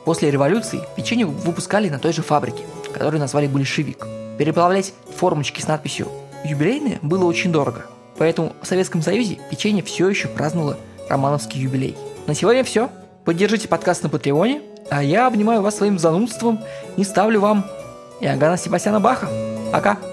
После 0.03 0.29
революции 0.29 0.81
печенье 0.97 1.25
выпускали 1.25 1.87
на 1.87 1.99
той 1.99 2.11
же 2.11 2.21
фабрике, 2.21 2.65
которую 2.93 3.21
назвали 3.21 3.47
«Большевик». 3.47 4.05
Переплавлять 4.37 4.93
формочки 5.15 5.61
с 5.61 5.67
надписью 5.69 6.09
«Юбилейные» 6.43 6.99
было 7.01 7.23
очень 7.23 7.53
дорого, 7.53 7.85
поэтому 8.17 8.53
в 8.61 8.67
Советском 8.67 9.01
Союзе 9.01 9.39
печенье 9.49 9.83
все 9.83 10.09
еще 10.09 10.27
праздновало 10.27 10.77
романовский 11.09 11.61
юбилей. 11.61 11.95
На 12.27 12.33
сегодня 12.33 12.63
все. 12.63 12.89
Поддержите 13.25 13.67
подкаст 13.67 14.03
на 14.03 14.09
Патреоне, 14.09 14.61
а 14.89 15.01
я 15.03 15.27
обнимаю 15.27 15.61
вас 15.61 15.77
своим 15.77 15.97
занудством 15.97 16.59
и 16.97 17.03
ставлю 17.03 17.39
вам 17.39 17.65
Иоганна 18.19 18.57
Себастьяна 18.57 18.99
Баха. 18.99 19.27
Пока! 19.71 20.12